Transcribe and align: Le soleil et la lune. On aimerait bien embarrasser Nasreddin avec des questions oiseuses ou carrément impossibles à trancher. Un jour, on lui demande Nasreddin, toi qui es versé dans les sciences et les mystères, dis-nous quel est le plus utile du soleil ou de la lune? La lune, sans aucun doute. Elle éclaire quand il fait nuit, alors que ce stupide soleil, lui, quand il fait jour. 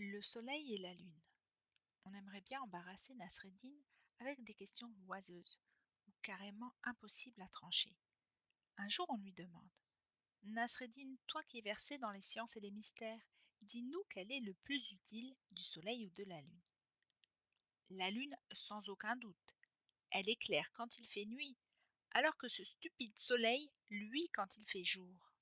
Le 0.00 0.22
soleil 0.22 0.74
et 0.74 0.78
la 0.78 0.94
lune. 0.94 1.20
On 2.04 2.14
aimerait 2.14 2.42
bien 2.42 2.60
embarrasser 2.62 3.16
Nasreddin 3.16 3.74
avec 4.20 4.44
des 4.44 4.54
questions 4.54 4.88
oiseuses 5.08 5.58
ou 6.06 6.12
carrément 6.22 6.72
impossibles 6.84 7.42
à 7.42 7.48
trancher. 7.48 7.96
Un 8.76 8.88
jour, 8.88 9.06
on 9.08 9.16
lui 9.16 9.32
demande 9.32 9.68
Nasreddin, 10.44 11.16
toi 11.26 11.42
qui 11.48 11.58
es 11.58 11.62
versé 11.62 11.98
dans 11.98 12.12
les 12.12 12.22
sciences 12.22 12.56
et 12.56 12.60
les 12.60 12.70
mystères, 12.70 13.26
dis-nous 13.62 14.04
quel 14.10 14.30
est 14.30 14.38
le 14.38 14.54
plus 14.54 14.88
utile 14.92 15.34
du 15.50 15.64
soleil 15.64 16.06
ou 16.06 16.10
de 16.10 16.24
la 16.28 16.40
lune? 16.42 16.62
La 17.90 18.10
lune, 18.12 18.36
sans 18.52 18.88
aucun 18.88 19.16
doute. 19.16 19.56
Elle 20.10 20.28
éclaire 20.28 20.70
quand 20.74 20.96
il 20.98 21.08
fait 21.08 21.26
nuit, 21.26 21.56
alors 22.12 22.36
que 22.36 22.46
ce 22.46 22.62
stupide 22.62 23.18
soleil, 23.18 23.68
lui, 23.90 24.30
quand 24.32 24.56
il 24.58 24.64
fait 24.66 24.84
jour. 24.84 25.32